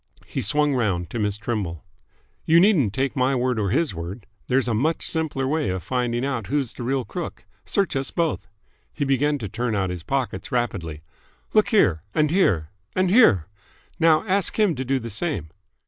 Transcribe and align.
He 0.25 0.41
swung 0.41 0.73
round 0.73 1.11
to 1.11 1.19
Miss 1.19 1.37
Trimble. 1.37 1.83
"You 2.43 2.59
needn't 2.59 2.91
take 2.91 3.15
my 3.15 3.35
word 3.35 3.59
or 3.59 3.69
his 3.69 3.93
word. 3.93 4.25
There's 4.47 4.67
a 4.67 4.73
much 4.73 5.05
simpler 5.05 5.47
way 5.47 5.69
of 5.69 5.83
finding 5.83 6.25
out 6.25 6.47
who's 6.47 6.73
the 6.73 6.81
real 6.81 7.05
crook. 7.05 7.45
Search 7.65 7.95
us 7.95 8.09
both." 8.09 8.47
He 8.91 9.05
began 9.05 9.37
to 9.37 9.47
turn 9.47 9.75
out 9.75 9.91
his 9.91 10.01
pockets 10.01 10.51
rapidly. 10.51 11.03
"Look 11.53 11.69
here 11.69 12.01
and 12.15 12.31
here 12.31 12.69
and 12.95 13.11
here! 13.11 13.45
Now 13.99 14.23
ask 14.25 14.57
him 14.59 14.73
to 14.73 14.83
do 14.83 14.97
the 14.97 15.11
same!" 15.11 15.49